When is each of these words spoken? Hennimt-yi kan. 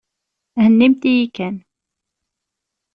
Hennimt-yi 0.61 1.25
kan. 1.35 1.55